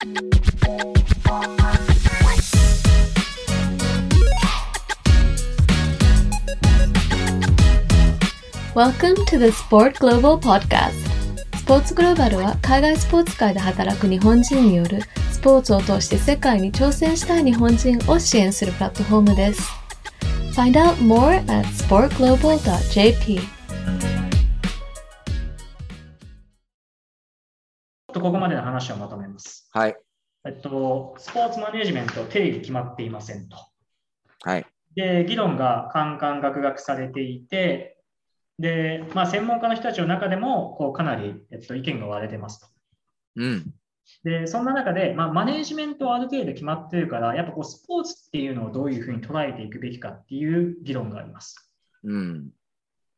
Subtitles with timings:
[0.00, 0.12] Welcome
[9.26, 10.92] to the Sport Global Podcast.
[11.54, 15.02] スポーツグローバルは海外スポーツ界で働く日本人による
[15.32, 19.70] スポーツを通して世界に挑戦したい日本人を支援するプラットフォームです。
[20.54, 23.59] Find out more at sportglobal.jp
[28.20, 29.68] とここまでの話をまとめます。
[29.72, 29.96] はい。
[30.46, 33.56] えっと、スポーツマネジメント定義決まっていませんと。
[34.42, 34.66] はい。
[34.94, 37.96] で、議論がカンカンガクガクされていて、
[38.58, 42.66] で、まあ、専門家の人たちの中でもこうかなり、えっと、意見が割れてますと。
[43.36, 43.74] うん。
[44.24, 51.72] で、そんな中で、まあ、マネジメントはある程度決まっているから、やっぱこうスポーツっていうのをどういうふうに捉えていくべきかっていう議論があります。
[52.04, 52.50] うん。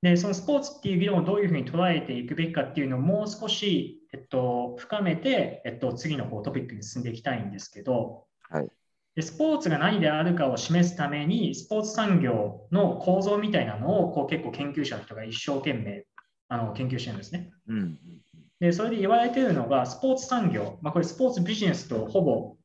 [0.02, 8.68] で、そのスポーツっていう議論をどういうふうに捉えていくべきかっていうのをもう少し、えっと、深めて、えっと、次のこうトピックに進んでいきたいんですけど、はい
[9.14, 16.06] でスポーツが何であるかを示すために、スポーツ産業の構造みたいなのをこう結構研究者の人が一生懸命
[16.48, 17.50] あの研究してるんですね。
[17.68, 17.98] うん。
[18.58, 22.56] で、それで言われているのが、スポーツ産業、まあ、これスポーツビジネスとほぼ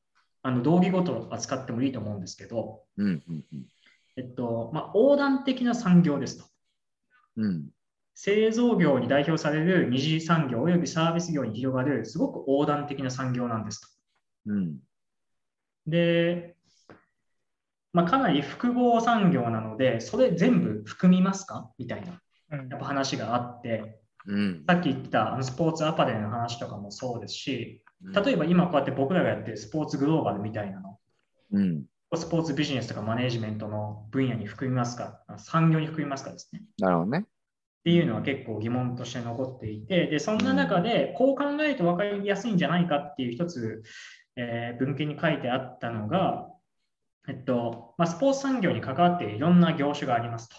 [0.41, 3.07] あの同義語と扱ってもいいと思うんですけど、うん。
[3.07, 3.45] うん。
[4.15, 6.45] えっとまあ、横断的な産業ですと。
[7.37, 7.69] うん。
[8.13, 13.87] 製造業に代表される二次産業およびサービス業に広がるすごく横断的な産業なんですと。
[14.47, 14.77] うん。
[15.85, 16.55] で、
[17.93, 21.71] まあ、かなり複合産業なので、それ全部含みますか？
[21.77, 22.21] みたいな
[22.51, 24.63] うんやっぱ話があって、うん。
[24.67, 30.99] さっき言ったあのスポーツアパレルの話とかもそうですし、例えば今こうやって僕らがやってるスポーツグローバルみたいなの、
[31.51, 31.85] うん。
[32.15, 36.61] スポーツビジネスとかマネジメントの分野に含みますか、産業に含みますかですね。
[36.79, 37.19] なるほどね。
[37.19, 37.23] っ
[37.83, 43.83] ていうのは結構疑問として残っていて、でそんな中でこう考えると分かりやすいんじゃないかっていう一つ、
[44.35, 46.47] えー文献に書いてあったのが、
[47.27, 50.55] えっとまあ、スポーツ産業に関わっていろんな業種がありますと。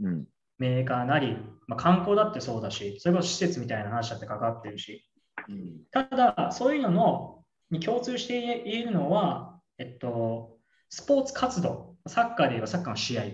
[0.00, 0.26] うん。
[0.58, 1.36] メーカーなり、
[1.66, 5.08] まあ、観光だってそうだし、それこそ施設みたいな話だって関わってるし、
[5.48, 5.82] うん。
[5.90, 10.57] ただ、そういうののに共通して言えるのは、えっと、
[10.90, 13.24] スポーツ活動、サッカーで言えばサッカーの試合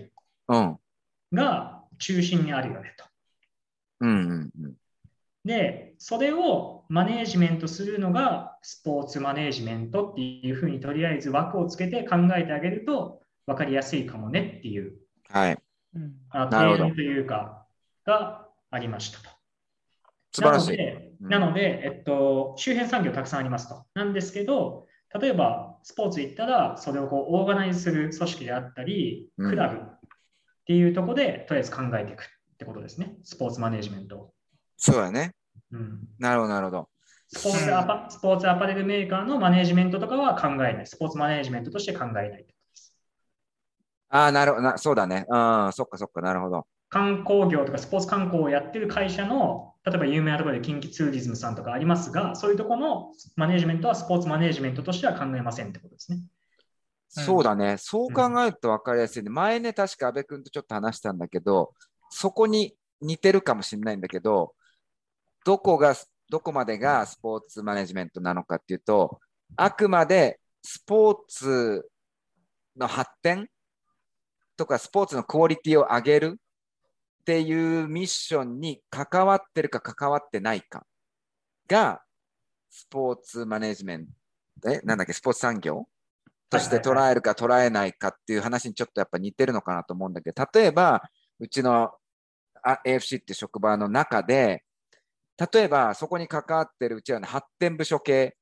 [0.49, 0.79] うん。
[1.33, 3.05] が中心にあるよねと。
[4.01, 4.51] うん。
[4.59, 4.73] うん。
[5.45, 14.93] で、それをマネージメントするのがスポーツマネージメントっていうふうにとりあえず枠をつけて考えてあげると分かりやすいかもねっていう
[15.29, 15.57] はい。
[15.95, 17.65] うんあのなるほど提案というか
[18.05, 19.29] がありましたと。
[20.33, 20.77] 素晴らしい。
[20.77, 23.85] なので、うんなのでえっと、周辺産業たくさんありますと。
[23.93, 24.85] なんですけど、
[25.19, 29.81] 例えばスポーツ行ったら、それをこうオーガナイズする組織であったり、うんクラブっ
[30.65, 32.25] ていうところで、とりあえず考えていくっ
[32.57, 33.17] てことですね。
[33.23, 34.33] スポーツマネージメントを。
[34.77, 35.35] そうだね。
[35.71, 36.89] うんなるほど、なるほど。
[37.27, 40.87] スポーツアパスポーツアパレルメーカーのマネージメントとかは考えない。
[40.87, 42.45] スポーツマネージメントとして考えない。
[44.09, 44.79] ああ、なるほどな。
[44.79, 45.27] そうだね。
[45.29, 45.71] うん。
[45.71, 46.21] そっかそっか。
[46.21, 46.65] なるほど。
[46.95, 56.19] 観光業とかスポーツ観光をやってる会社の、例えば有名なところで近畿ツーリズムさんとかありますが、そういうところのマネージメントはスポーツマネージメントとしては考えませんってことですね。
[57.09, 57.75] そうだね。
[57.77, 59.29] そう考えると分かりやすいね。
[59.29, 61.73] 前ね、確か安部君とちょっと話したんだけど、
[62.09, 64.53] そこに似てるかもしれないんだけど、
[65.43, 65.97] どこが、
[66.29, 69.19] どこまでがスポーツマネジメントなのかっていうと、
[69.57, 71.89] あくまでスポーツ
[72.77, 73.49] の発展
[74.55, 76.39] とかスポーツのクオリティを上げる
[77.25, 80.85] っていうミッションに関わってるか関わってないか
[81.67, 82.03] が
[82.69, 84.05] スポーツマネジメン
[84.61, 85.87] ト、え、なんだっけ、スポーツ産業
[86.51, 91.01] として捉えるか捉えないかっていう話にちょっとやっぱ似てるのかなと思うんだけど、例えば、
[91.39, 91.93] うちの
[92.61, 94.63] あ AFC って職場の中で、
[95.51, 98.35] 例えばそこに関わってるうちは、ね、発展部署系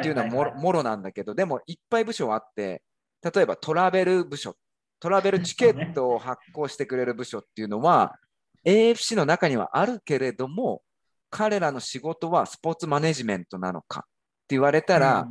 [0.00, 2.82] っていうのはもろ,、もろなんだけど、でもいっぱい部署あって、
[3.22, 4.56] 例えばトラベル部署、
[4.98, 8.18] トラベルチケットを発行してくれる部署っていうのは、
[8.64, 10.82] AFC の中にはあるけれども、
[11.30, 14.02] 彼らの仕事はスポーツマネジメントなのかっ
[14.46, 15.28] て言われたら、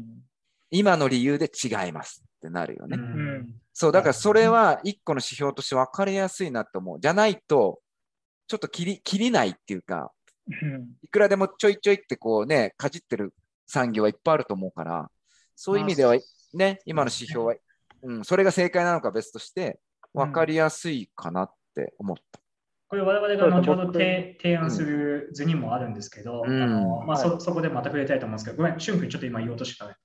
[0.69, 2.97] 今の理由で違いますってなるよね。
[2.97, 6.99] うんうんそう、だからそれは一個の指標として分かりやすいなと思う。
[6.99, 7.79] じゃないと、
[8.47, 10.11] ちょっと切り切りないっていうか、
[10.47, 13.33] うんいくらでもちょいちょいってこうね、かじってる
[13.65, 15.09] 産業はいっぱいあると思うから、
[15.55, 17.55] そういう意味ではまあね、今の指標は、
[18.03, 19.79] うん、それが正解なのか別として、
[20.13, 22.42] 分かりやすいかなって思った。
[22.93, 29.95] これ我々が後ほど僕提提案する図にもあるんですけど、うんあのまあ、はいそそこでまた触れたいと思うんですけど、ごめん、しゅん君ちょっと今言おうとしてたね。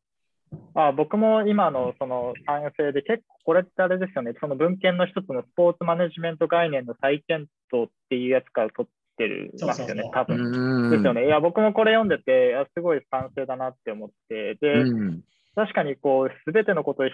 [0.75, 10.89] あ僕も今のその賛成で結構これってあれですよね、その文献の一つのスポーツマネジメント概念の再検討っていうやつから取っってるますよね多分。
[10.89, 10.91] ん。
[10.91, 11.27] ですよね。
[11.27, 15.21] いや、僕もこれ読んでて、すごい賛成だなって思って、で、うん。
[15.57, 17.07] 確かにこう、すべてのことを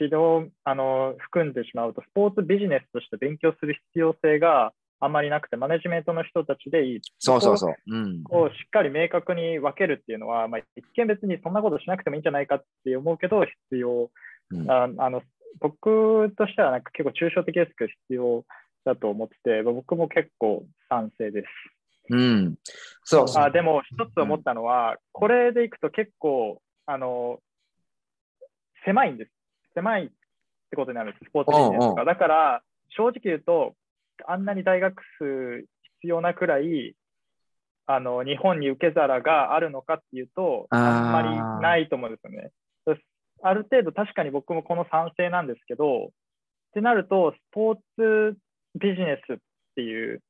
[0.00, 7.00] 指導あの含んでしまうと、スポーツビジネスとして勉強する必要性があんまりなくて、マネジメントの人たちでいい。
[7.18, 7.74] そうそうそう。
[7.86, 8.22] うん。
[8.22, 14.10] こをしっかり明確に分けるっていうのは、まあ、一見別にそんなことしなくてもいいんじゃないかって思うけど、必要。
[14.50, 15.22] うんああの
[15.58, 18.44] 僕としてはなんか結構抽象的ですけど、必要
[18.84, 21.46] だと思ってて、僕も結構賛成です。
[22.10, 22.56] うん。
[23.04, 23.26] そう。
[23.36, 27.40] あでも、一つ思ったのは、これでいくと結構、あの、
[28.84, 29.30] 狭いんです。
[29.74, 30.08] 狭いっ
[30.70, 32.04] てことになるんです、スポーツビジネスうんうんが。
[32.04, 33.74] だから、正直言うと、
[34.26, 35.60] あんなに大学数
[36.00, 36.94] 必要なくらい、
[37.86, 42.50] あの日本に受け皿があるのかっていうと、あんまりないと思うんですよね。
[43.42, 46.08] ある程度、確かに僕もこの賛成なんですけど、っ
[46.74, 48.36] てなると、スポーツ
[48.74, 49.36] ビジネスっ
[49.74, 50.22] ていう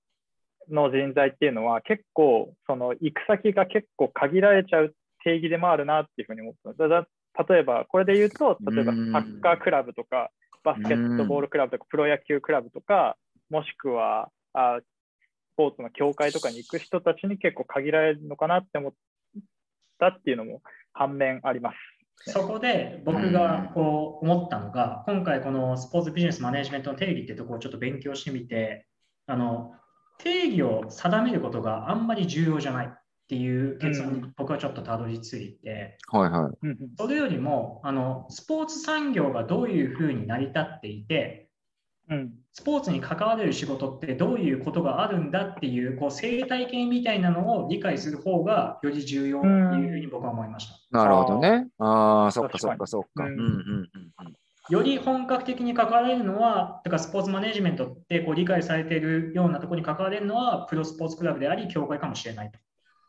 [0.70, 4.94] の人材っていうのは、結構、その行く先が結構限られちゃう
[5.24, 7.52] 定義でもあるなっていうふうに思ってます。
[7.52, 10.30] 例えば、これで言うと、例えばサうんッカークラブとか、
[10.64, 13.16] バスケットボールクラブとか、プロ野球クラブとか、
[13.50, 18.92] もしくはあスポーツの協会とかに行く人たちに結構限られるのかなって思っ
[19.98, 20.62] たっていうのも
[20.92, 21.76] 反面あります。
[22.18, 28.86] そこで僕がこう思ったのが、今回このスポーツビジネスマネジメントの定義っていうところをちょっと勉強してみて、
[29.26, 29.72] あの
[30.18, 32.98] 定義を定めることがあんまり重要じゃないっ
[33.28, 36.76] ていう結論に僕はちょっとたどり着いて、はいはい。
[36.98, 41.48] それよりもあのスポーツ産業がどういうふうに成り立っていて、
[42.10, 49.50] うんスポーツに関われる仕事ってどういうことがあるんだっていうこう生態系みたいなのを理解する方がより重要ってい
[49.86, 50.74] うふうに僕は思いました。
[50.90, 51.68] なるほどね。
[51.78, 53.24] ああ、そっかそっ確かそっか。
[53.24, 54.36] ううんんうんうん
[54.68, 62.58] より本格的に関われるのは、だからスポーツマネジメントってこう理解されているようなところに関われるのは、プロスポーツクラブであり、協会かもしれないと。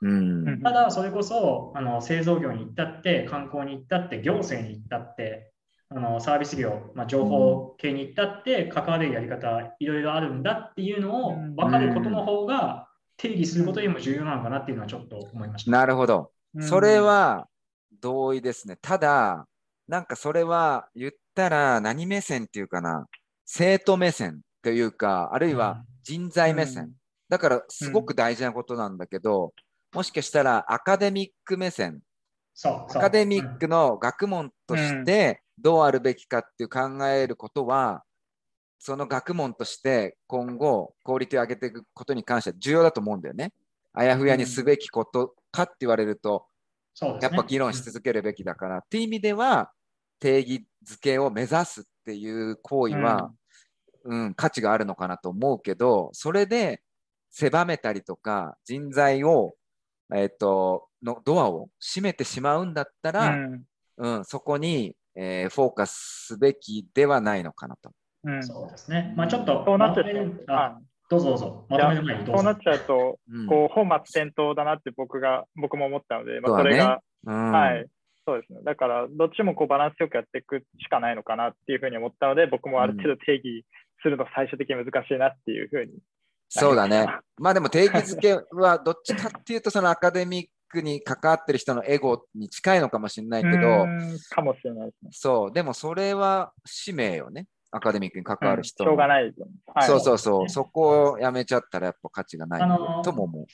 [0.01, 0.47] うん。
[0.47, 5.51] うんただ、それこそあの製造業に行ったって、観光に行ったって、行政に行ったって、
[5.89, 11.55] あのサービス業、まあ、情報系に行ったって、関われるやり方、いろいろあるんだっていうのをうん。
[11.55, 12.87] 分かることの方が、
[13.17, 15.71] 定義することよりも重要なのかなっていうのはちょっと思いました。
[15.71, 16.31] なるほど。
[16.61, 17.47] それは
[17.99, 18.77] 同意ですね。
[18.81, 19.47] ただ、
[19.87, 23.07] なんかそれは言ったら何目線っていうかな、
[23.45, 26.91] 生徒目線というか、あるいは人材目線。
[27.29, 29.53] だからすごく大事なことなんだけど、
[29.93, 32.01] もしかしたらアカデミック目線、
[32.53, 33.01] そうそう。
[33.01, 38.03] アカデミックの学問としてどうあるべきかっていう考えることは、
[38.79, 43.51] その学問として今後クオリティを上げていくことに関しては重要だと思うんだよね。
[43.93, 46.45] あやふやにすべきことかって言われると、
[46.93, 47.35] そうですね。
[47.35, 49.71] やっぱ議論し続けるべきだから、っていう意味では
[50.19, 53.31] 定義づけを目指すっていう行為は、
[54.03, 54.33] うん。
[54.35, 56.81] 価値があるのかなと思うけどそれで
[57.29, 59.53] 狭めたりとか人材を、
[60.15, 63.63] えっとのドアを閉めてしまうんだったうら、ん。
[63.97, 65.91] うんそこに、えーフォーカス
[66.27, 67.91] すべきではないのかなと。
[68.23, 69.13] うんそうですね。
[69.17, 71.65] まあちょっとそうなっちゃうまとああどうぞどうぞ。
[71.69, 72.57] まとめる前にどうぞそうなっ。
[72.59, 77.85] ちゃうと、うんこう本末転倒だなって僕が僕も思ったので、まあ、それが、うんはい、
[78.27, 78.59] そうですね。
[78.63, 83.65] だから、どっちもこうバランスよくやっていくしかないのかなっていうふうに思ったので、僕もある程度定義
[84.03, 85.93] するの最終的に難しいなっていうふうに。
[86.49, 87.07] そうだね。
[87.37, 93.85] まあでも定義づけはどっちかっていうとそのアカデミックに関わってる人のエゴに近いのかもしれないけど、
[94.29, 95.09] かもしれないですね。
[95.13, 97.47] そう、でもそれは使命よね。
[97.69, 98.91] アカデミックに関わる人の。
[98.91, 99.51] しょうがないですよね。
[99.73, 103.45] はい、そうそうそう、ねそこをやめちゃったらやっぱ価値がないあのーとも思う。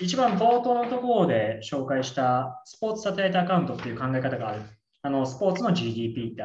[0.00, 4.62] 一番冒頭のところで紹介したスポーツサテライトアカウントっていう考え方がある。
[5.02, 6.42] あのスポーツの GDP って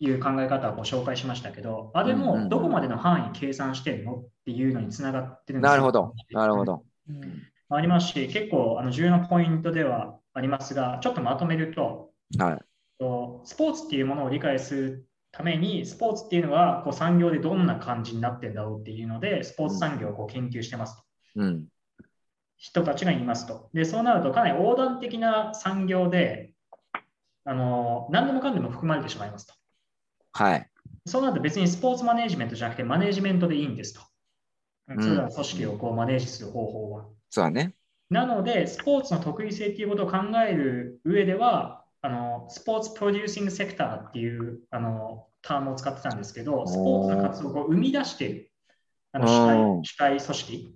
[0.00, 6.64] いう考え方をご紹介しましたけど、あれうんうんうんもどこまでの範囲計算してるのっていうのにつながってるんですよなるほど、なるほ。
[6.64, 6.84] ど。
[7.08, 12.58] うんありますし、結構あの重要なポイントではありますが、ちょっとまとめると、はい。
[12.98, 21.02] とスポーツっていうものを理解するために、スポーツっていうのはこう産業でどんな感じになってるんだろうっていうので、スポーツ産業をこう研究してますと。
[21.36, 21.66] うん。
[22.56, 23.70] 人たちがいますと。
[23.72, 26.54] で、そうなるとかなり横断的な産業で、
[27.44, 29.54] あの何でもかんでも含まれてしまいますと。
[30.32, 30.70] はい。
[31.06, 34.00] そうなると別にスポーツマネジメントじゃなくてマネジメントでいいんですと。
[34.88, 37.06] うんそれらの組織をこうマネージする方法は。
[37.32, 37.74] そうだね。
[38.10, 48.52] なので、スポーツの得意性っていうことを考える上では、あのスポーツプロデューシングセクターっていうあのタームを使ってたんですけど、スポーツの活動を生み出している
[49.12, 50.74] あの主うん体組織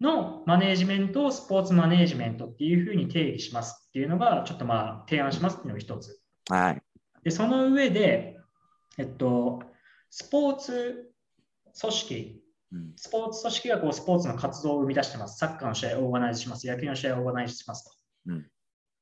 [0.00, 6.20] のマネージメントをスポーツマネージメントっていうふうに定義しますっていうのが、ちょっとまあ提案しますっていうのが一つ。
[6.50, 6.82] はい。
[7.22, 8.38] で、その上で、
[8.98, 9.62] えっと、
[10.10, 11.12] スポーツ
[11.80, 12.43] 組織うん
[12.96, 15.38] スポーツ組織がこうスポーツの活動を生み出してます。
[15.38, 16.66] サッカーの試合をオーガナイズします。
[16.66, 17.92] 野球の試合をオーガナイズしますと。
[18.32, 18.46] うん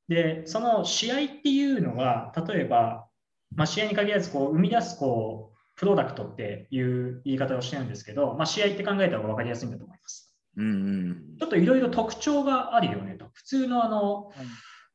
[0.08, 3.06] で、その試合っていうのが、例えば、
[3.54, 10.36] まあ、試合に限らずこう生み出すこうプロダクトっていう言い方をしてるんですけど、まあ、試合って考えた方が分かりやすいんだと思います。
[10.56, 13.26] うんうんちょっといろいろ特徴があるよねと。
[13.32, 14.32] 普通のあの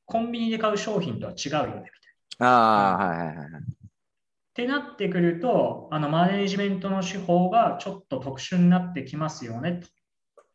[0.05, 1.83] コンビニで買う商品とは違うよねみたい
[2.39, 2.47] な。
[2.47, 3.49] ああ、はいはいはいはい。
[4.57, 9.87] ってなってくると、あのマネジメントの手法がちょっと特殊になってきますよねと。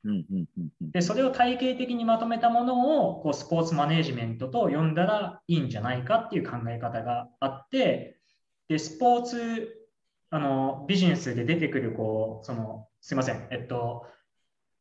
[0.05, 8.19] うんうんうんうんで、それを体系的にまとめたものをこうスポーツマネジメントと呼んだらいいんじゃないかっていう考え方があって、
[8.67, 9.89] で、スポーツ
[10.31, 14.05] あのビジネスで出てくる、こう、その、すいません、えっと、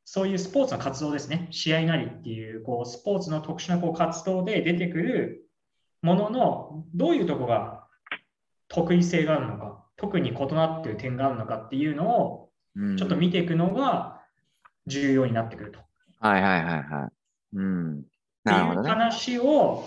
[0.04, 5.48] そういうスポーツの活動ですね、試合なりっていう、こう、スポーツの特殊なこう活動で出てくる
[6.02, 7.81] ものの、どういうとこが
[8.74, 14.22] 得意性があるのか、特に異なっている点があるのかっていうのを、うんちょっと見ていくのが
[14.88, 15.80] 重要になってくると。
[16.20, 17.56] はいはいはいはい。
[17.58, 18.00] うん。
[18.00, 18.08] っていう
[18.44, 18.90] なるほどね。
[18.90, 19.84] 話を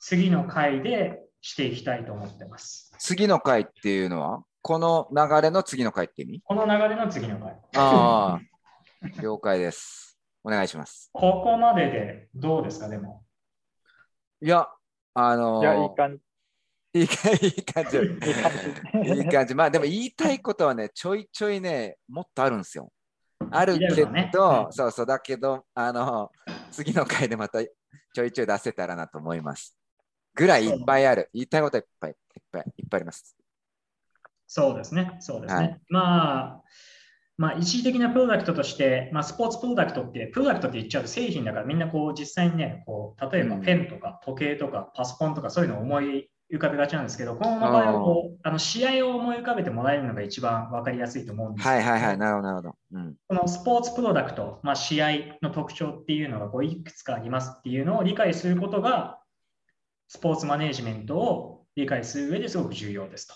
[0.00, 2.92] 次の回でしていきたいと思ってます。
[2.98, 4.44] 次の回っていうのは？
[4.60, 6.42] この流れの次の回って意味？
[6.44, 7.56] この流れの次の回。
[7.76, 8.40] ああ、
[9.22, 10.18] 了解です。
[10.44, 11.08] お願いします。
[11.14, 13.24] ここまででどうですか、でも。
[14.42, 14.68] いや、
[15.14, 16.22] あのいや、いい感じ。
[16.92, 17.46] いい感じ。
[17.46, 17.98] いい感じ。
[17.98, 19.54] いい感じ。
[19.54, 22.90] まあでも言いたいことはね、ちょいちょいね、もっとあるんですよ。
[23.50, 23.86] あるけ
[24.32, 26.30] ど、うんそうそう、だけど、あの、
[26.70, 29.76] 次の回でまたちょいちょい出せたらなと思います。
[30.34, 31.30] ぐらいいっぱいある。
[31.32, 32.16] 言いたいことはいっぱいいっ
[32.50, 33.36] ぱいいっぱいあります。
[34.46, 35.16] そうですね。
[35.20, 35.60] そうですね。
[35.60, 36.62] はいまあ、
[37.38, 52.74] まあ、一時的なプロダクトとして、まあ、スポーツプロダクトって、プロダクトって言っちゃうと製品だからみんなこう実際にね、こう例えばうんペンとか時計とかパソコンとかそういうのを思い浮かべがちなんですけど、この場合はこうあの試合を思い浮かべてもらえるのが一番分かりやすいと思うんですけどはいはいはい、なるほど、なるほど。
[52.92, 53.14] うん。
[53.28, 55.08] このスポーツプロダクト、まあ、試合
[55.40, 59.20] の特徴っていうのがこういくつかありますっていうのを理解することが、
[60.08, 63.34] スポーツマネジメントを理解する上ですごく重要ですと。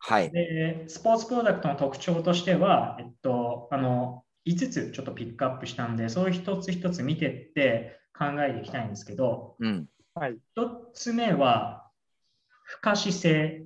[0.00, 0.30] はい。
[0.30, 9.88] で、スポーツプロダクトの特徴としては、えっと、あの、5つちょっとピックアップしたんで、そういう一つ一つ見てって考えていきたいんですけど、うん。
[10.14, 10.38] はい。
[10.56, 11.85] 1つ目は、
[12.66, 13.62] 不可視性。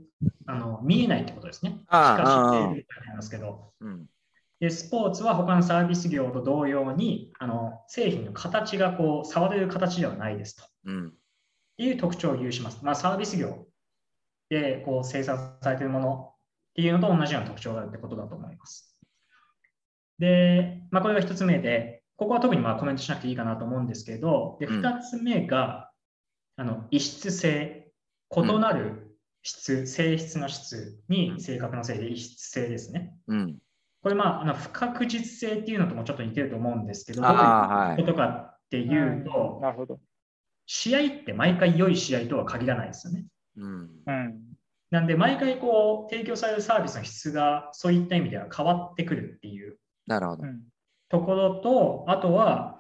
[0.47, 1.80] あの見えないってことですね。
[1.87, 4.07] 不可視性みたいなんですけど、うん。
[4.61, 10.64] で、スポーツは他のサービス業と同様に、あの製品の形がこう触れる形ではないですと。
[10.85, 11.09] うん。
[11.09, 11.12] っ
[11.78, 12.85] ていう特徴を有します。
[12.85, 13.66] まあ、サービス業
[14.50, 16.37] でこう生産されているものっ
[16.75, 18.99] ていうのと同じような特徴があるってことだと思います。
[20.19, 25.90] で、まあ、これが一つ目で、ここは特にまあコメントしなくていいかなと思うんですけど、でうん二つ目が、
[26.57, 27.80] あの異質性、
[28.37, 33.15] 異なる質、性質の質に性格の性で異質性ですね。
[33.27, 33.59] うん。
[34.03, 37.35] これ、まあ、あの不確実性っていうのともちょっと似てると思うんですけど、どうい。
[37.35, 40.01] いうことかっていうと、なるほど。
[40.67, 43.27] 試合って毎回良い試合とは限らないですよね。
[43.57, 43.91] うん。
[44.07, 44.41] うん。
[44.91, 50.47] なんで、毎回こう提供されるサービスの質がそういった意味では変わってくるっていうなるほどう。
[50.47, 50.63] ん。
[51.09, 52.80] ところと、あとは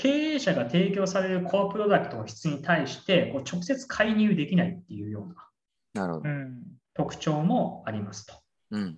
[0.00, 5.50] 経営者が提供されるコアプロダクトの質に対してこう直接介入できないっていうような
[5.92, 6.28] なるほど。
[6.28, 6.62] うん。
[6.94, 8.34] 特徴もありますと。
[8.70, 8.96] うん。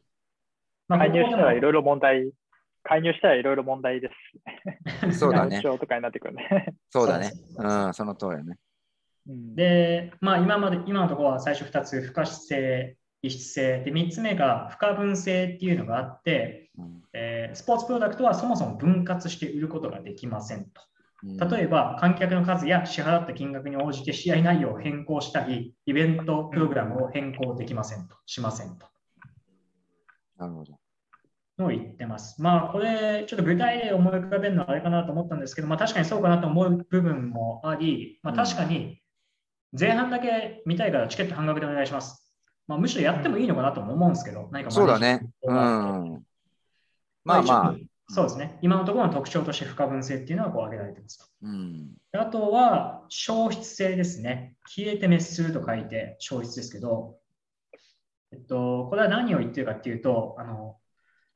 [0.86, 2.30] まあ介入したらいろいろ問題、
[2.84, 4.10] 介入したらいろいろ問題で
[5.10, 5.18] す。
[5.18, 6.74] そうだねとかになってくるね。
[6.90, 7.76] そうだねそうです。
[7.86, 8.58] うん、その通りだね。
[9.26, 20.82] うん、で、まあ、今まで今のところは最初2つ、不可視性、異質性で、3つ目が不可分性っていうのがあって、うんえースポーツプロダクトはそもそも分割して売ることができませんと。
[21.24, 28.86] うん例えば、観客の数や支払った金額に応じて試合内容を変更したり、イベントプログラムを変更できませんと、しませんと。
[30.36, 30.78] なるほど。
[31.58, 32.42] のを言ってます。
[32.42, 39.00] まあ、これ、ちょっと具体例を思い浮かべるのはあれかなと思ったんですけど、まあ、確かにそうかなと思う部分もあり、まあ、確かに
[39.78, 42.34] 前半だけ見たいからチケット半額でお願いします。
[42.66, 45.20] まあ、むしろやってもいいのかなとも思うんですけど、何かそうだね。
[45.42, 46.22] うん。
[47.24, 47.74] まあまあ。
[48.12, 48.58] そうですね。
[48.60, 51.24] 今のところの特徴として不可分性っていうのはこう挙げられてますと。
[51.42, 51.92] うん。
[52.12, 54.54] あとは、消失性ですね。
[54.66, 57.16] 消えて滅すると書いて消失ですけど、
[58.30, 60.76] えっと、これは何を言ってるかっていうと、あの、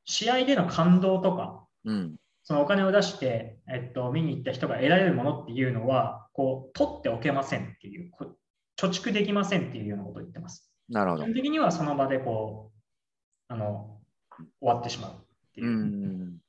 [0.04, 2.16] 試合での感動とか、うん。
[2.44, 8.12] そのお金を出して、えっと、見に行った人が得られるものっていうのは、こう、取っておけませんっていう、
[8.78, 10.70] 貯蓄できませんっていうようなことを言ってます。
[10.90, 11.22] なるほど。
[11.22, 13.98] 基本的にはその場でこう、あの、
[14.60, 15.14] 終わってしまうっ
[15.54, 15.64] てう。
[15.64, 16.45] いうん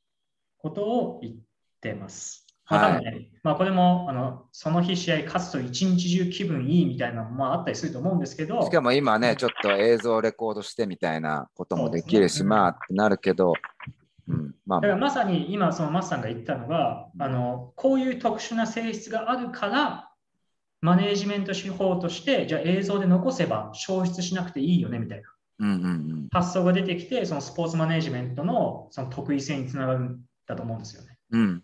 [0.58, 1.36] ことを言っ
[1.82, 2.48] てます。
[2.70, 13.54] まあ、はいまあ、これも、あの、その日試合勝つと一日中気分いいみたいなのもまああったりすると思うんですけど、しかも今ね、ちょっと映像レコードしてみたいなこともできるし、ねまあってなるけど、
[14.28, 14.54] うん。
[14.66, 20.12] まあだからまさに今、そのマスさんが言ったのが、あのこういう特殊な性質があるから、
[20.82, 26.28] マネージメント手法として、じゃあ映像で残せば消失しなくていいよねみたいなうんうんうん。
[26.32, 31.18] 発想が出てきて、そのスポーツマネージメントのその得意性につながるんだと思うんですよね。
[31.32, 31.64] うん。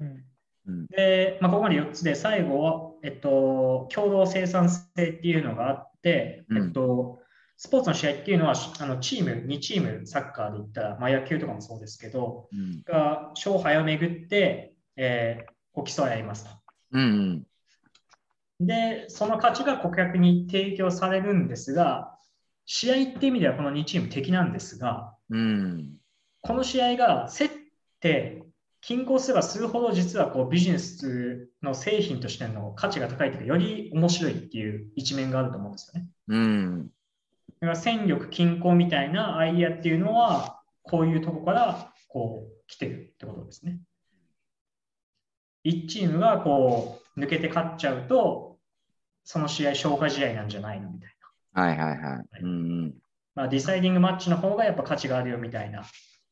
[0.00, 0.24] うん
[0.88, 7.18] で、まあ、ここまで4つで、最後は、えっと、共同生産性っていうのがあって、うんえっと、
[7.56, 15.52] スポーツの試合っていうのは、あのチーム、2チーム、サッカーで言ったら、まあ、野球とかもそうですけど、うんが勝敗をめぐって、えー
[15.82, 16.50] 競い合いますと。
[16.92, 17.46] うん
[18.60, 22.18] で、その価値が顧客に提供されるんですが、
[22.66, 25.96] 試合っていう意味ではこの2チーム敵なんですが、うん。
[26.42, 27.59] この試合が競って、
[28.80, 36.08] 均衡すればするほど実はこうビジネスの製品としての価値が高いというか、より面白いっていう一面があると思うんですよね。
[36.28, 36.90] うん。
[37.60, 43.80] だから戦力均衡みたいなアイディアっていうのは、こういうとこからこう来てるってことですね。
[45.64, 48.56] 1チームがこう抜けて勝っちゃうと、
[49.24, 51.14] その試合消化試合なんじゃないのみたい
[51.54, 51.62] な。
[51.62, 52.42] はいはいはい。
[52.42, 52.94] うん
[53.34, 55.84] まあ、ディサイディングマッチの方がやっぱ価値があるよみたいなうん。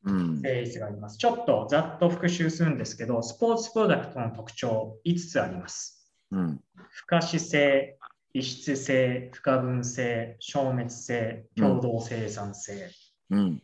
[0.05, 1.17] 性質があります。
[1.17, 6.11] ちょっとざっと復習するんですけど、スポーツプロダクトの特徴5つあります。
[6.31, 6.61] うん。
[6.91, 7.97] 不可視性、
[8.33, 12.89] 異質性、不可分性、消滅性、共同生産性。
[13.29, 13.55] うん。
[13.55, 13.59] っ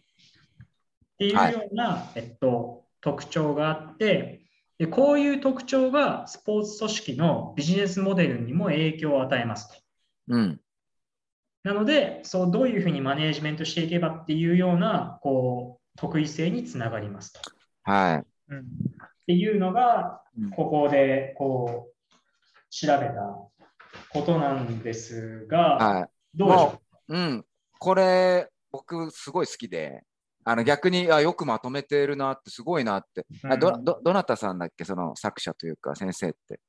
[1.17, 4.45] ていうような、えっと、特徴があって
[4.77, 9.75] で、こういう特徴がスポーツ組織のビジネスモデルにも影響を与えますと。
[10.29, 10.61] うん。
[11.63, 17.39] なので、そうどういうふうにマネージメントしていけばっていうようなこう得意性につながりますと。
[17.39, 17.43] っ
[17.83, 18.53] はい。
[18.53, 18.65] うん
[19.27, 23.13] ていうのがうん、ここでこう調べた
[24.09, 26.09] ことなんですが、はい。
[26.35, 27.17] どうでしょう？
[27.17, 27.45] ん。
[27.79, 30.03] これ、僕、すごい好きで、
[30.43, 33.25] あの逆にあよくまとめてるなって、すごいなって。
[33.45, 36.55] あどどどなたさんだっけ、その作者というか、先生って。
[36.55, 36.59] う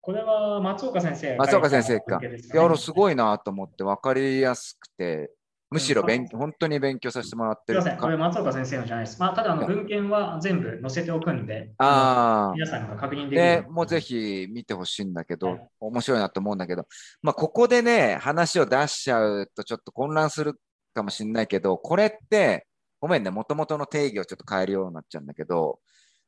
[0.00, 2.20] これは松岡先生が松岡先生か。
[2.20, 2.94] いや、俺すい。
[2.94, 5.30] ごいなと思って、分かりやすくて、
[5.72, 6.38] むしろ勉うん。
[6.38, 9.20] 本当に勉強させてもらってるすみません、これ松岡先生のじゃないです。
[9.20, 12.52] まあ、ただあの文献は全部載せておくんで、ああ。
[12.54, 15.68] 皆さんが確認できるでよ、もうぜひ見てほしいんだけど、はい。
[15.80, 16.86] 面白いなと思うんだけど、
[17.22, 20.54] まあ、ここでね、話を出しちゃうとちょっと混乱する
[20.94, 22.66] かもしれないけど、これって、
[23.00, 25.80] ごめんね、もともとの定義をちょっと変えるようになっちゃうんだけど、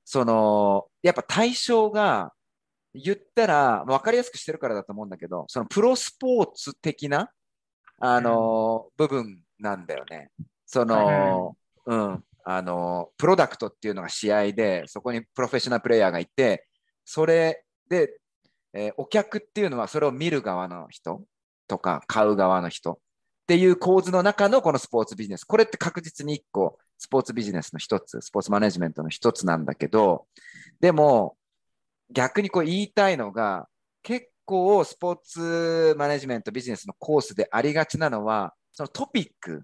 [0.05, 2.33] その、やっぱ対象が、
[2.95, 7.29] 言ったら、分かりやすくしてるからだと思うんだけど、そのプロスポーツ的な、
[7.99, 10.31] あの、部分なんだよね。
[10.67, 16.67] その、うん、あの、プロダクトっていうのが試合で、そこにプロフェッショナルプレイヤーがいて、
[17.05, 18.19] それで、
[18.73, 21.23] えーお客っていうのはそれを見る側の人
[21.69, 22.99] とか買う側の人っ
[23.47, 25.45] ていう構図の中のこのスポーツビジネス。
[25.45, 30.27] これって確実に一個スポーツビジネスの一つ、スポーツマネジメントの一つなんだけど、
[30.81, 31.37] でも
[32.11, 33.69] 逆にこう言いたいのが
[34.03, 39.63] 結構スポーツマネジメントビジネスのコースでありがちなのは、そのトピック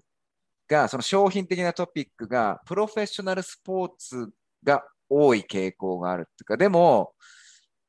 [0.67, 4.29] が、その商品的なトピックがプロフェッショナルスポーツ
[4.63, 7.13] が多い傾向があるっていうか、でも、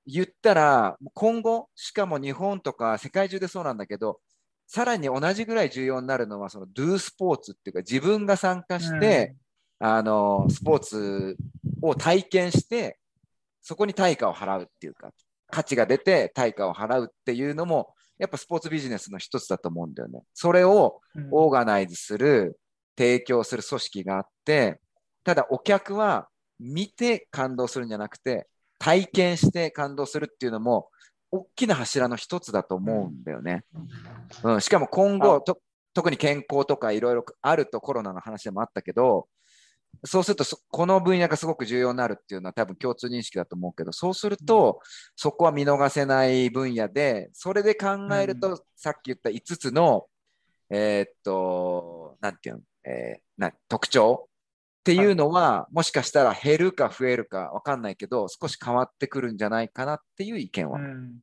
[0.04, 4.20] 言ったら、今後、しかも日本とか世界中でそうなんだけど、
[4.66, 9.36] さらに同じぐらい重要になるのは、その Do スポーツっていうか、自分が参加して、
[9.78, 11.36] あの、スポーツ
[11.80, 12.98] を体験して、
[13.60, 15.10] そこに対価を払うっていうか、
[15.52, 20.22] 価値が出て対価を払うっていうのも、やっぱスポーツビジネスの一つだと思うんだよね。
[20.32, 22.58] それをうんオーガナイズする、
[22.96, 24.80] 提供する組織があって、
[25.24, 30.88] ただお客は見て感動するんじゃなくて、体験して感動するっていうのも、
[31.30, 33.64] 大きな柱の一つだと思うんだよね。
[34.42, 35.60] うん、しかも今後と、
[35.94, 39.28] 特に健康とかいろいろあるとコロナの話でもあったけど、
[40.04, 44.80] そうするとそこの分野がすごく重要になるっていうのは多分共通認識だと思うけど、そうすると、
[45.16, 50.06] そこは見逃せない分野で、それで考えると、さっき言った5つの、
[50.70, 54.28] えーっと、なんていうの、えーな特徴
[54.80, 60.78] っていうのは、もしかしたら減るか増えるかわかんないけど、少し変わってくるんじゃないかなっていう意見は。
[60.78, 61.18] うんうん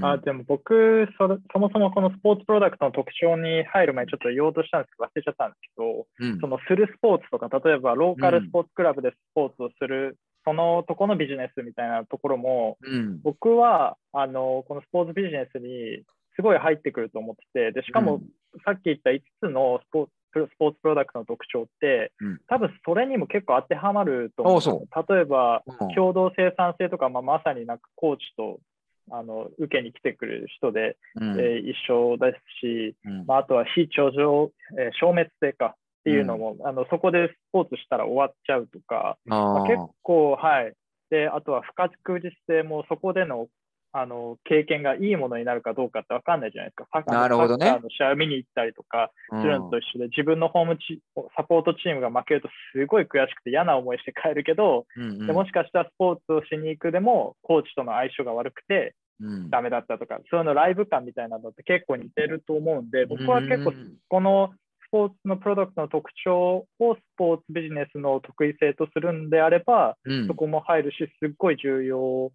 [0.00, 6.40] あでも僕それ、そもそもこのスポーツプロダクトの特徴に入る前にちょっと言おうとしたんですけど、忘れちゃったんですけど、うん。
[6.40, 13.20] そのするスポーツとか、例えばローカルスポーツクラブでスポーツをする、そのとこのビジネスみたいなところも、うん。
[13.22, 16.02] 僕はあのこのスポーツビジネスに
[16.36, 18.20] すごい入ってくると思ってて、でしかも、うん。
[18.64, 22.40] さっき言った5つのスポスポーツプロダクトの特徴って、うん。
[22.48, 25.14] 多分それにも結構当てはまると思う。
[25.14, 25.94] 例えば、うん。
[25.94, 28.60] 共同生産性とか、まあ、まさになんかコーチと
[29.10, 31.40] あの受けに来てくれる人で、うん。
[31.40, 33.26] えー一緒ですし、うん。
[33.26, 40.74] まあ、あとは非頂上、えー消滅性か、っていうのも、あのそこでスポーツしたら終わっちゃうとか、まあ、あ結構、はい。
[41.10, 43.46] で、あとは不確実性もそこでの
[43.94, 46.88] あの経験がいいものになるかどうかって分かんないじゃないですか。
[46.92, 51.00] サッカーの試合を見に行ったりとかあ、するのと一緒で、自分のホームチ
[51.36, 55.26] サポートチームが負けるとすごい悔しくて嫌な思いして帰るけど、うんうん。
[55.26, 59.50] でもしかしたらスポーツをしに行くでも、コーチとの相性が悪くてうん。
[59.50, 64.50] ダメだったとか、そういうのライブ感みたいなのって結構似てると思うんで、僕は結構うんこの
[64.88, 70.26] スポーツのプロダクトの特徴をスポーツビジネスの得意性とするんであれば、うん。
[70.26, 72.30] そこも入るし、すっごい重要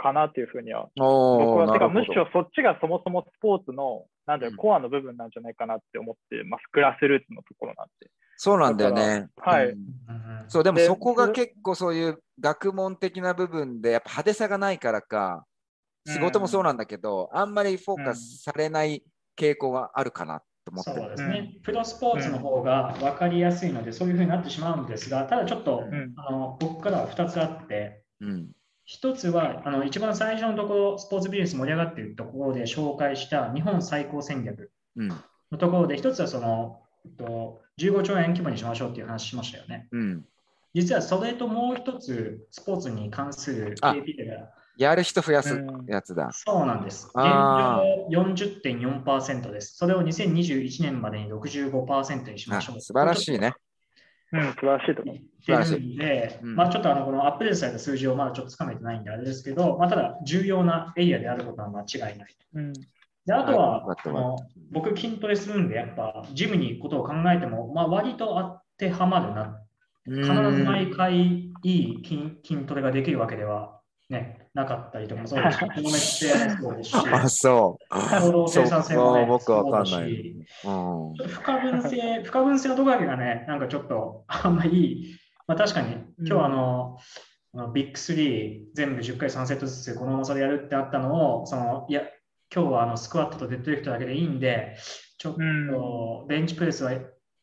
[0.00, 6.62] かなっていうふうには、僕は、てかむしろそっちがそもそもスポーツの、なんだろうんう、コアの部分なんじゃないかなって思ってます。
[6.72, 8.10] グラスルーツのところなんて。
[8.36, 9.28] そうなんだよね。
[9.36, 15.44] はいうんうんそう、でもでそこがそ結構そういう学問的な部分で、やっぱ派手さがないからか、
[16.06, 19.04] 仕事もそうなんだけど、あんまりフォーカスされない
[19.38, 21.10] 傾向があるかなと思ってそうる。
[21.10, 28.52] ですね、プロスポーツの方が分かりやすいので、そういうふうになってしまうんですが、ただちょっと、うんあの僕からは2つあって、うん。
[28.84, 35.08] 一つはあの一番最初のところ、スポーツビジネス盛り上がっているところで紹介した日本最高戦略うん。
[35.08, 39.88] のところで、一つはその、えっと、15兆円規模にしましょうっていう話しましたよね。
[39.92, 40.24] うん。
[40.74, 46.30] 実はそれともう一つ、スポーツに関するあ KPI がやる人増やすうんやつだ。
[46.32, 47.06] そうなんです。
[47.06, 49.76] 現あ状40.4%です。
[49.76, 52.80] それを2021年までに65%にしまあしょう。
[52.80, 53.54] 素晴らしいね。
[54.32, 55.16] うん、素晴らしいと思う。
[55.98, 62.36] で、うんまあちょっとあのこのアップデートされた数字をまだちょっとつかめてないんであれですけど、まあ、ただ重要なエリアであることは間違いない。
[62.54, 62.72] うん。
[62.72, 64.36] であとは、はいあの
[64.70, 69.60] 僕筋トレするんで、やっぱジムに行くことを考えても、まあ、割と当てはまるな。
[70.06, 75.58] 必ず毎回いい筋筋トレができるわけでは、ね、なかったりとかもそうです。
[75.58, 77.94] し、筋肉性もそうですし、 あ、そう。
[77.94, 80.34] 行動生産性もねそう僕はわかんない。
[80.62, 81.28] そうん。
[81.28, 85.16] 不可分性、不可分性のところだけがね、なんかちょっと あんまいい。
[85.46, 86.98] まあ確かに、今日あの、
[87.54, 92.02] あのビッグ3全部10回3セットずつこの重さでやるってあったのを、その、いや、
[92.52, 94.76] 今日はあのスクワットとデッドリフトだけでいいんで、
[95.18, 96.92] ちょっとベンチプレスは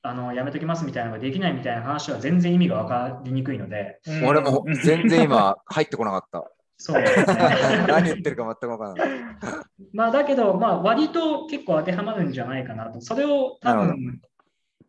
[0.02, 4.26] あのやめときますみたいなのができないみたいな話は全然意味が分かりにくいので、うん。
[4.26, 6.52] 俺も全然今入ってこなかった。
[6.78, 7.10] そうね。
[7.88, 9.20] 何言ってるか全くわからない。
[9.94, 13.02] まあだけど、まあ割と結構当てはまるんじゃないかなと。
[13.02, 14.22] それを多分、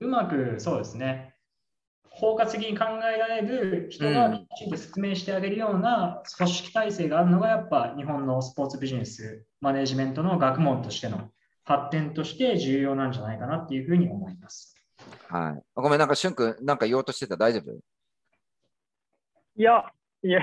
[0.00, 1.34] うまくそうですね、
[2.10, 11.30] 包括的に考えられる人がうんきちんと説明してあげるような組織体制があるのが、やっぱ日本のスポーツビジネスマネジメントの学問としての
[11.64, 14.74] 発展として重要なんじゃないかなっていうふうに思います。
[15.28, 15.62] はい。
[15.74, 17.36] ごめん、なんか、しゅんくん、なんか言おうとしてた？
[17.36, 17.72] 大丈夫？
[19.56, 19.84] いや、
[20.22, 20.40] いや、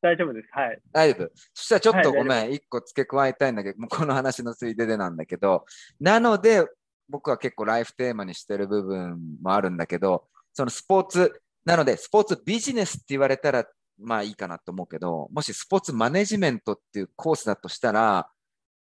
[0.00, 0.48] 大丈夫です。
[0.52, 0.80] はい。
[0.92, 1.30] 大丈夫。
[1.54, 5.64] そしたらちょっとはいごめん、一個付け加えたいんだけど、もうこの話のついででなんだけど、
[6.00, 6.64] なので、
[7.08, 13.66] 僕は結構ライフテーマにしてる部分もあるんだけど、そのスポーツ、なので、スポーツビジネスって言われたら、
[14.00, 18.30] まあいいかなと思うけど、もしスポーツマネジメントっていうコースだとしたら、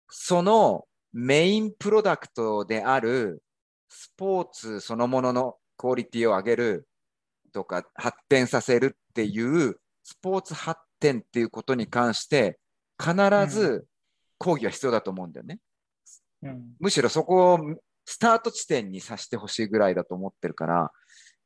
[0.09, 3.43] そのメインプロダクトである
[3.89, 6.89] スポーツそのもののクオリティを上げる
[7.53, 12.59] とか発展させるっていうスポーツ発展っていうことに関して
[12.99, 13.15] 必
[13.49, 13.87] ず
[14.39, 15.59] 講義は必要だと思うんだよね。
[16.43, 16.77] うん。
[16.79, 17.59] むしろそこを
[18.05, 20.93] スタート地点にさせてほしいぐらいだと思ってるから。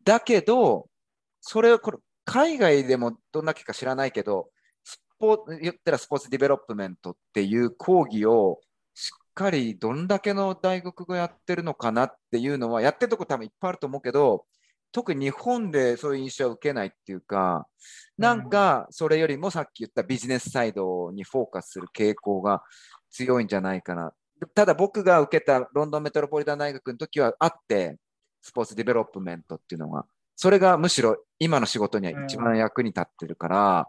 [0.04, 0.88] だけど、
[1.40, 4.48] それをこれ海外でもどんだけか知らないけど、
[4.82, 8.60] スポー言ったら sports development っていう講義を
[8.94, 14.46] しっかりどんだけの大学がやってるのかなっていうのは、やってるとこ多分いっぱいあると思うけど、
[14.94, 17.66] 特に日本でそういう印象は受けないっていうか、
[18.16, 22.62] なんかそれよりもさっき言ったビジネスサイドにフォーカスする傾向が
[23.10, 24.12] 強いんじゃないかな。
[24.54, 27.96] ただ僕が受けたロンドンメトロポリタン大学の時はあって、
[28.40, 33.88] sports development っていうのが、それがむしろ今の仕事には一番役に立ってるから、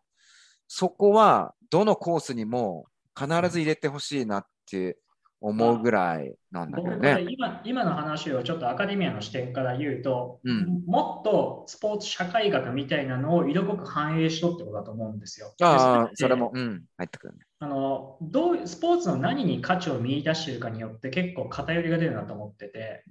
[0.67, 4.97] そこはどのコースにも必ず入れてほしいなって
[5.41, 7.25] 思うぐらいなんだけどね。
[7.29, 15.53] 今今の話をちょっとアカデミアの視点から言うと、うんもっとスポーツ社会学みたいなのを色濃く反映しとってことだと思うんですよ。
[15.61, 17.39] ああで、それも、うん、入ってくるね。
[17.59, 23.03] あのどうスポーツの何に価値を見出しているかによって結構偏りが出るなと思ってて、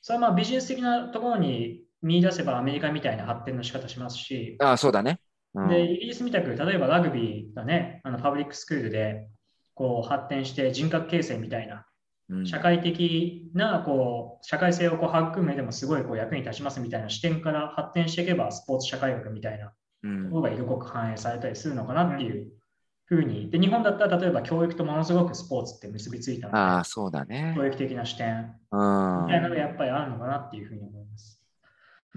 [0.00, 5.20] それはまあビジネス的なところに見出せばアメリカみたいな発展の仕方しますし、ああ、そうだね。
[5.54, 9.26] うんでイギリスみたく例えばラグビーがね、あのパブリックスクールで
[9.76, 11.86] こう発展して人格形成みたいな
[12.28, 22.50] うん社会的なこう社会性をこう育む上でもすごいこう役に立ちますみたいな視点から発展していけばスポーツ社会学みたいなうんところが色濃く反映されたりするのかなっていう
[23.06, 23.50] ふうに。
[23.50, 27.54] で、日本だったら例えば教育とものすごくスポーツって結びついたので、ああ、そうだね。
[27.56, 31.05] 教育的な視点うんみたいなのがやっぱりあるのかなっていうふうに思います。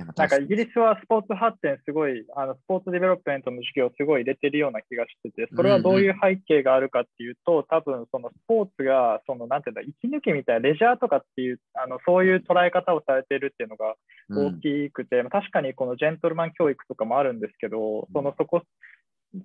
[0.05, 13.95] なんかイギリスはスポーツ発展すごい、あのスポーツデベロップメントの授業すごい入れてるような気がしてて、それはどういう背景があるかっていうと、多分そのスポーツが、そのなんていうんだ、息抜きみたいなレジャーとかっていう、あのそういう捉え方をされてるっていうのが
[14.29, 18.63] 大きくて、確かにこのジェントルマン教育とかもあるんですけど、そのそこ、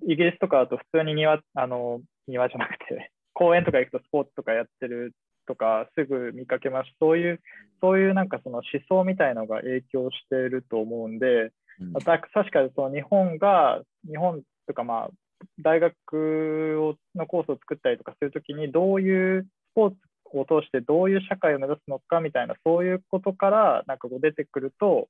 [0.07, 5.13] イギリスとかだと普通に庭、あの、庭じゃなくて、公園とか行くとスポーツとかやってる
[5.45, 7.41] とかすぐ見かけますそういう
[7.81, 15.09] そういうなんかその思想みたいのが影響していると思うんで、うん、確かにその日本が日本とかまあ
[15.59, 19.97] 大学をのコースを作ったりとかするときにどういうスポーツ
[20.33, 25.07] を通してどういう社会を目指すのかみたいなそういうことからなんかこう出てくると、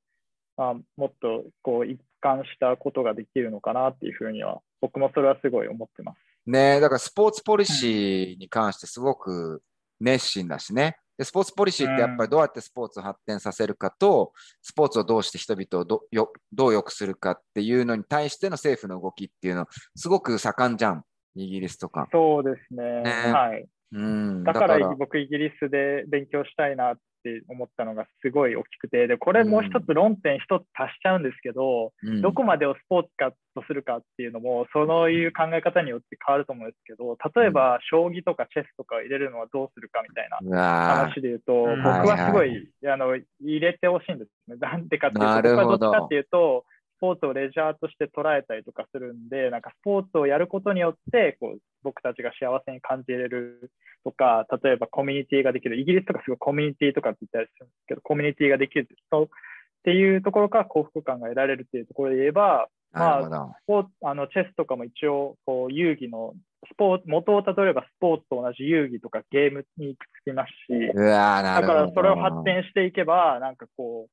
[0.58, 6.17] まあ、もっとこう一貫したことができるのかなっていうふうには僕もそれはすごい思ってます。
[6.45, 9.63] ねだからスポーツポリシーに関してすごく
[9.99, 10.97] 熱心だしね。
[11.17, 21.03] でスポーツポリシーってやっぱりどうやってスポーツを発展させるかと、スポーツをどうして人々をどよどう良くするかっていうのに対しての政府の動きっていうの、すごく盛んじゃん、
[21.36, 22.10] イギリスとか。
[22.12, 23.01] そうですね。
[23.01, 23.65] ねはい。
[23.95, 24.95] うん、だから。
[24.95, 42.69] 僕、イギリスで勉強したいなっって思ったのがすごい大きくて、で、これもう一つ論点一つ足しちゃうんですけど、うん、どこまでをスポーツかとするかっていうのも、そういう考え方によって変わると思うんですけど、例えば、将棋とかチェスとか入れるのはどうするかみたいな話で言うと、僕はすごい、はい。
[42.84, 44.58] はい、あの入れてほしいんですね。
[44.60, 53.71] なんでかっていうと、僕はどっちかっていうと、スポーツをレジャーとして捉えたりとかするんで、なんかスポーツをやることによってこう僕たちが幸せに感じれる
[54.03, 59.27] とか、例えばコミュニティができる、イギリスとかすごいコミュニティとかって言ったりするんですけど、コミュニティができるっ
[59.84, 66.34] ていうところから幸福感が得られるっていうところで言えば、まあ、スポあのチェスとかも一応こう遊戯の
[66.71, 70.91] スポーツ元をたどればスポーツと同じ遊戯とかゲームにくっつきますし
[71.62, 74.08] だからそれを発展していけばなんかこ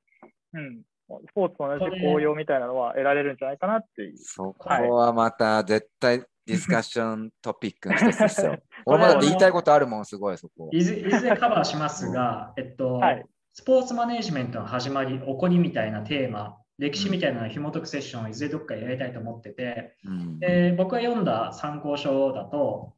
[0.52, 0.82] う、うん、
[1.26, 4.18] スポーツと同じ効用みたいなのは得られるんじゃないかなっていう。
[4.18, 8.56] そこはまた絶対ディスカッショントピックの一つですよ。
[8.86, 10.68] 俺もだって言いたいことあるもん、すごいそこ。
[10.72, 22.94] いずいずれカバーしますが、えっと、はい、スポーツマネジメントの始まり、起こりみたいなテーマ、歴史みたいなのを紐解くセッションをいずれどっかやりたいと思ってて、うん、で僕が読んだ参考書だと、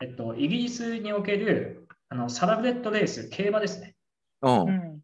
[0.00, 3.96] えっと、イギリスにおけるあのサラブレッドレース、競馬ですね。
[4.42, 4.95] うん、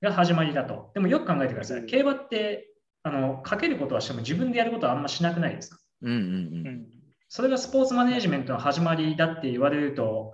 [0.00, 0.90] が始まりだと。
[0.94, 1.86] でもよく考えてください。
[1.86, 2.68] 競馬って
[3.02, 6.86] あのかけることはしても自分でやることはあんましなくないですか、うんうんうん。
[7.28, 10.32] それがスポーツマネジメントの始まりだって言われると、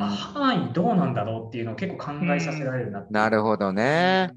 [0.00, 4.30] あ範囲どうなんだろうっていうのを結構考えさせられるななるほどね。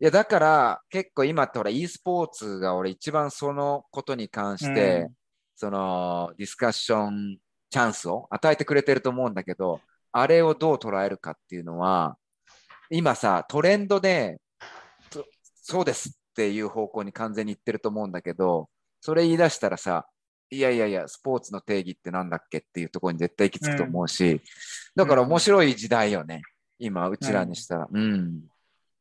[0.00, 5.08] いやだから結構今ってほら e スポーツが俺一番そのことに関して、
[5.54, 7.38] そのディスカッション
[7.70, 12.16] チャンスを与えてくれてると思うんだけど、あれをどう捉えるかっていうのは、
[12.94, 14.38] 今さ、トレンドで、
[15.62, 18.68] そうですっていう方向に完全にいってると思うんだけど、
[19.00, 20.06] それ言い出したらさ、
[20.50, 24.40] いやいやいや、スポーツの定義ってなんだっけっていうところに絶対行き着くと思うし、うん、
[24.94, 26.42] だから面白い時代よね、
[26.78, 27.88] 今、うちらにしたら。
[27.90, 28.12] うん。
[28.12, 28.42] うん、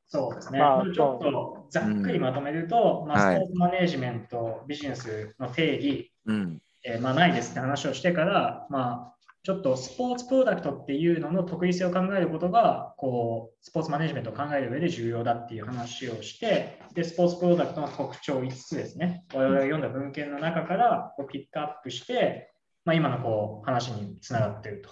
[0.07, 0.59] そうですね。
[0.59, 22.53] まあ、ちょっとざっくりまとめると、うん、まあ、スポーツマネジメント、はい、ビジネスの定義、うんえー、まあ、ないですって話をしてから、まあ、ちょっとスポーツプロダクトっていうのの得意性を考えることが、こう、スポーツマネジメントを考える上で重要だっていう話をして、で、スポーツプロダクトの特徴5つですね、我々が読んだ文献の中からこうピックアップして、
[22.85, 24.91] まあ、今のこう話につながっていると。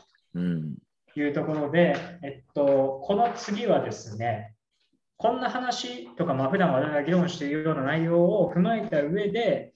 [1.16, 4.56] いうところで、えっと、この次はですね、
[5.18, 9.74] こんな話とか、まあ、普段我々が議論しているような内容を踏まえた上で、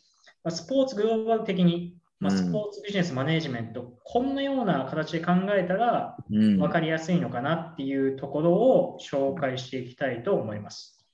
[0.49, 11.05] スポーツグローバル的にまあ、スポーツビジネスマネジメント、うん、こんなような形で考えたら分かりやすいのかなっていうところを紹介していきたいと思います。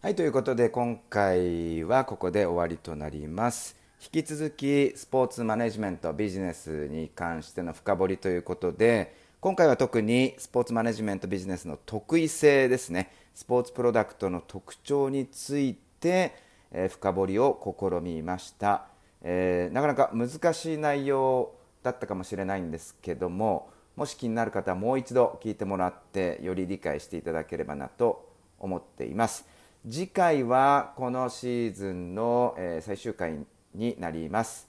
[0.00, 3.76] はい、ということで今回はここで終わりとなります。
[4.00, 13.10] 引き続きスポーツマネジメントビジネスに関しての深掘りということで今回は特にスポーツマネジメントビジネスの得意性ですね。
[13.34, 16.34] スポーツプロダクトの特徴について、
[16.72, 18.86] えー、深掘りを試みました、
[19.20, 21.52] えー、なかなか難しい内容
[21.82, 28.26] だったかもしれないんですけどももし気になる方はもう一度聞いてもらってより理解していただければなと
[28.58, 29.46] 思っています。
[29.86, 34.66] 次回はこのシーズンの、え、最終回になります。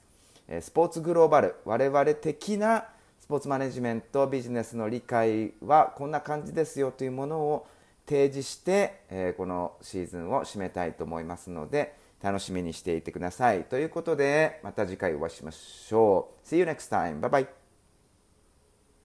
[0.60, 2.88] スポーツグローバル我々的な
[3.26, 7.66] スポーツマネジメントビジネスの理解はこんな感じですよというものを
[8.06, 13.64] 提示して、えー、このシーズンを締めたいと思いますので楽しみにしていてください。
[13.64, 16.48] ということで、また次回お会いしましょう。
[16.48, 17.18] See you next time.
[17.18, 17.65] Bye bye.